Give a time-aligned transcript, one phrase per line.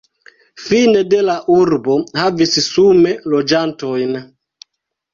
[0.61, 4.21] Fine de la urbo havis sume loĝantojn.